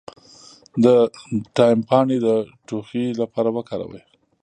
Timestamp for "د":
0.83-0.85, 2.25-2.27